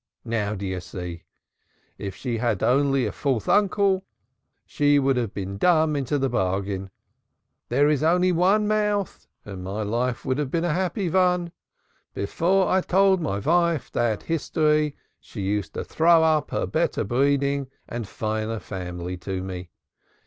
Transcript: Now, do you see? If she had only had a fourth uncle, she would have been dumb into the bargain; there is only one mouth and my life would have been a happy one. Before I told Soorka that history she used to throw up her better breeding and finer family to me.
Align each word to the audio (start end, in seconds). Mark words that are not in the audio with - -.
Now, 0.25 0.55
do 0.55 0.65
you 0.65 0.79
see? 0.79 1.25
If 1.99 2.15
she 2.15 2.39
had 2.39 2.63
only 2.63 3.03
had 3.03 3.09
a 3.09 3.11
fourth 3.11 3.47
uncle, 3.47 4.03
she 4.65 4.97
would 4.97 5.15
have 5.15 5.31
been 5.31 5.59
dumb 5.59 5.95
into 5.95 6.17
the 6.17 6.27
bargain; 6.27 6.89
there 7.69 7.87
is 7.87 8.01
only 8.01 8.31
one 8.31 8.67
mouth 8.67 9.27
and 9.45 9.63
my 9.63 9.83
life 9.83 10.25
would 10.25 10.39
have 10.39 10.49
been 10.49 10.65
a 10.65 10.73
happy 10.73 11.07
one. 11.07 11.51
Before 12.15 12.67
I 12.67 12.81
told 12.81 13.21
Soorka 13.21 13.91
that 13.91 14.23
history 14.23 14.95
she 15.19 15.41
used 15.41 15.75
to 15.75 15.83
throw 15.83 16.23
up 16.23 16.49
her 16.49 16.65
better 16.65 17.03
breeding 17.03 17.67
and 17.87 18.07
finer 18.07 18.57
family 18.57 19.17
to 19.17 19.43
me. 19.43 19.69